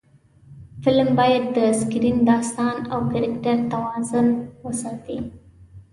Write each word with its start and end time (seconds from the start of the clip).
فلم 0.83 1.07
باید 1.19 1.43
د 1.55 1.59
سکرېن، 1.79 2.17
داستان 2.29 2.77
او 2.93 2.99
کرکټر 3.11 3.57
توازن 3.71 4.27
وساتي 4.65 5.17